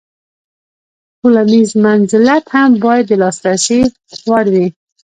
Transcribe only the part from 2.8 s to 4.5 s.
باید د لاسرسي وړ